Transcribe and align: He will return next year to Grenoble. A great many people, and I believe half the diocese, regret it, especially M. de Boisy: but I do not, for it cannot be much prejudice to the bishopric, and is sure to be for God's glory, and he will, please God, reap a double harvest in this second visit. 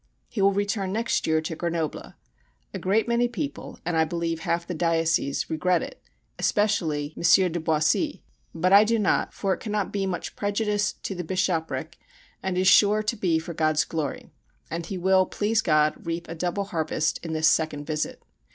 He 0.27 0.41
will 0.41 0.51
return 0.51 0.91
next 0.91 1.27
year 1.27 1.41
to 1.41 1.55
Grenoble. 1.55 2.15
A 2.73 2.79
great 2.79 3.07
many 3.07 3.27
people, 3.27 3.77
and 3.85 3.95
I 3.95 4.03
believe 4.03 4.39
half 4.39 4.65
the 4.65 4.73
diocese, 4.73 5.47
regret 5.47 5.83
it, 5.83 6.01
especially 6.39 7.13
M. 7.15 7.21
de 7.51 7.59
Boisy: 7.59 8.23
but 8.51 8.73
I 8.73 8.83
do 8.83 8.97
not, 8.97 9.31
for 9.31 9.53
it 9.53 9.59
cannot 9.59 9.93
be 9.93 10.07
much 10.07 10.35
prejudice 10.35 10.91
to 10.93 11.13
the 11.13 11.23
bishopric, 11.23 11.99
and 12.41 12.57
is 12.57 12.67
sure 12.67 13.03
to 13.03 13.15
be 13.15 13.37
for 13.37 13.53
God's 13.53 13.85
glory, 13.85 14.31
and 14.71 14.87
he 14.87 14.97
will, 14.97 15.27
please 15.27 15.61
God, 15.61 15.93
reap 16.03 16.27
a 16.27 16.33
double 16.33 16.63
harvest 16.63 17.19
in 17.23 17.33
this 17.33 17.47
second 17.47 17.85
visit. 17.85 18.23